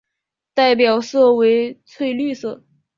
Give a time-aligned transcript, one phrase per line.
[0.55, 2.63] 代表色为翠绿色。